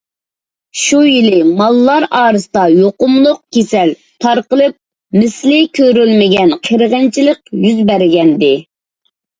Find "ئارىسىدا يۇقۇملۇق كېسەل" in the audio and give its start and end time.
2.21-3.93